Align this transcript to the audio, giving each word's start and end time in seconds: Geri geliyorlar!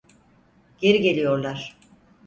Geri 0.79 1.01
geliyorlar! 1.01 1.77